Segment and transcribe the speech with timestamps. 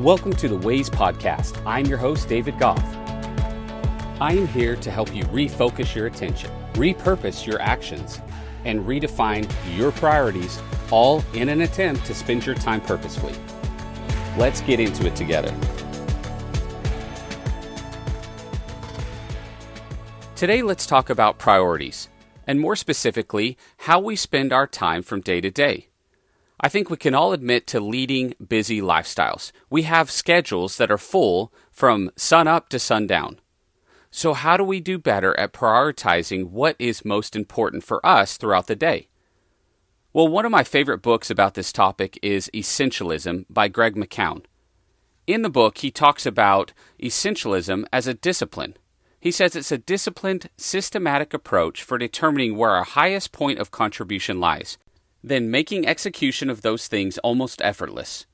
[0.00, 1.62] Welcome to the Ways Podcast.
[1.64, 2.84] I'm your host, David Goff.
[4.20, 8.20] I am here to help you refocus your attention, repurpose your actions,
[8.64, 10.60] and redefine your priorities,
[10.90, 13.36] all in an attempt to spend your time purposefully.
[14.36, 15.54] Let's get into it together.
[20.34, 22.08] Today, let's talk about priorities,
[22.48, 25.86] and more specifically, how we spend our time from day to day.
[26.64, 29.52] I think we can all admit to leading busy lifestyles.
[29.68, 33.38] We have schedules that are full from sun up to sundown.
[34.10, 38.66] So, how do we do better at prioritizing what is most important for us throughout
[38.66, 39.08] the day?
[40.14, 44.46] Well, one of my favorite books about this topic is Essentialism by Greg McKeown.
[45.26, 48.74] In the book, he talks about essentialism as a discipline.
[49.20, 54.40] He says it's a disciplined, systematic approach for determining where our highest point of contribution
[54.40, 54.78] lies
[55.26, 58.26] then making execution of those things almost effortless.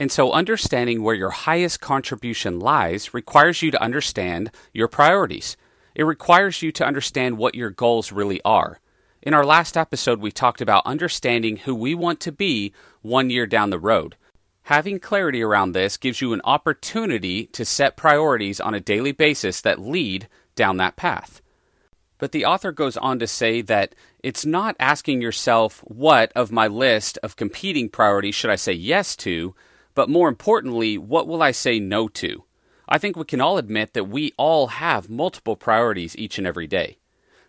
[0.00, 5.56] And so, understanding where your highest contribution lies requires you to understand your priorities.
[5.94, 8.80] It requires you to understand what your goals really are.
[9.22, 13.46] In our last episode, we talked about understanding who we want to be one year
[13.46, 14.16] down the road.
[14.64, 19.60] Having clarity around this gives you an opportunity to set priorities on a daily basis
[19.60, 21.40] that lead down that path.
[22.18, 26.66] But the author goes on to say that it's not asking yourself what of my
[26.66, 29.54] list of competing priorities should I say yes to,
[29.94, 32.44] but more importantly, what will I say no to?
[32.88, 36.66] I think we can all admit that we all have multiple priorities each and every
[36.66, 36.98] day.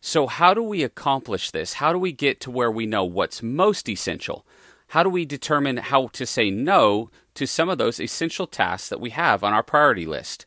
[0.00, 1.74] So, how do we accomplish this?
[1.74, 4.46] How do we get to where we know what's most essential?
[4.88, 9.00] How do we determine how to say no to some of those essential tasks that
[9.00, 10.46] we have on our priority list?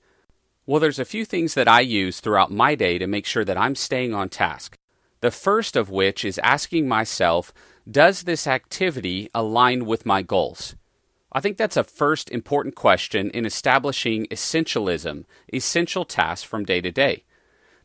[0.68, 3.58] Well, there's a few things that I use throughout my day to make sure that
[3.58, 4.76] I'm staying on task.
[5.22, 7.54] The first of which is asking myself,
[7.90, 10.76] does this activity align with my goals?
[11.32, 16.92] I think that's a first important question in establishing essentialism, essential tasks from day to
[16.92, 17.24] day.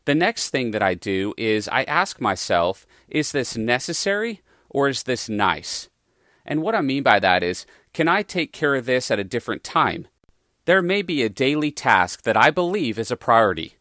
[0.03, 5.03] The next thing that I do is I ask myself, is this necessary or is
[5.03, 5.87] this nice?
[6.45, 9.23] And what I mean by that is, can I take care of this at a
[9.23, 10.07] different time?
[10.65, 13.75] There may be a daily task that I believe is a priority,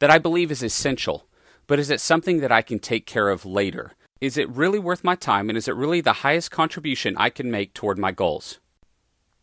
[0.00, 1.26] that I believe is essential,
[1.66, 3.94] but is it something that I can take care of later?
[4.20, 7.50] Is it really worth my time and is it really the highest contribution I can
[7.50, 8.58] make toward my goals?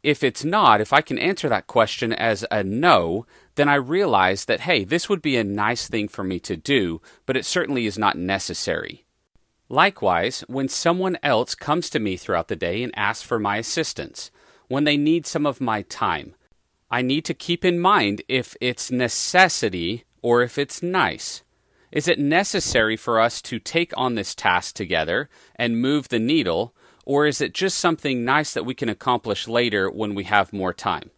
[0.03, 3.25] If it's not, if I can answer that question as a no,
[3.55, 7.01] then I realize that, hey, this would be a nice thing for me to do,
[7.25, 9.03] but it certainly is not necessary.
[9.67, 14.29] Likewise, when someone else comes to me throughout the day and asks for my assistance,
[14.67, 16.35] when they need some of my time,
[16.93, 21.41] I need to keep in mind if it's necessity or if it's nice.
[21.91, 26.75] Is it necessary for us to take on this task together and move the needle,
[27.03, 30.71] or is it just something nice that we can accomplish later when we have more
[30.71, 31.09] time?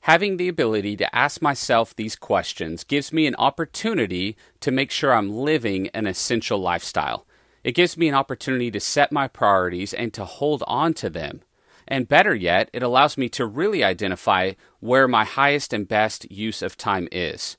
[0.00, 5.12] Having the ability to ask myself these questions gives me an opportunity to make sure
[5.14, 7.24] I'm living an essential lifestyle.
[7.62, 11.42] It gives me an opportunity to set my priorities and to hold on to them.
[11.92, 16.62] And better yet, it allows me to really identify where my highest and best use
[16.62, 17.58] of time is.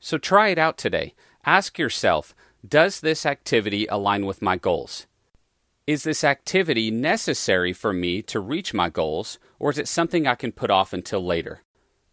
[0.00, 1.14] So try it out today.
[1.46, 2.34] Ask yourself
[2.68, 5.06] Does this activity align with my goals?
[5.86, 10.34] Is this activity necessary for me to reach my goals, or is it something I
[10.34, 11.62] can put off until later?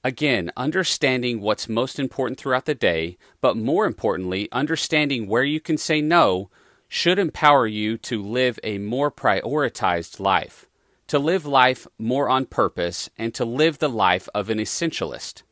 [0.03, 5.79] Again, understanding what's most important throughout the day, but more importantly, understanding where you can
[5.79, 6.51] say no,
[6.87, 10.67] should empower you to live a more prioritized life
[11.07, 15.43] to live life more on purpose, and to live the life of an essentialist.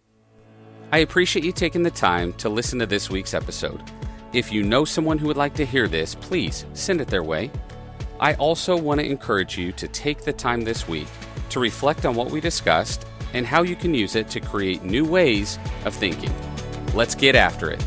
[0.91, 3.81] I appreciate you taking the time to listen to this week's episode.
[4.33, 7.51] If you know someone who would like to hear this, please send it their way.
[8.19, 11.07] I also want to encourage you to take the time this week
[11.49, 15.05] to reflect on what we discussed and how you can use it to create new
[15.05, 16.33] ways of thinking.
[16.93, 17.85] Let's get after it.